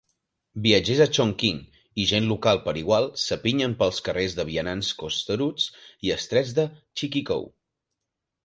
[0.61, 1.59] Viatgers a Chongqing
[2.03, 5.69] i gent local per igual s'apinyen pels carrers de vianants costeruts
[6.09, 7.51] i estrets de Ciqikou.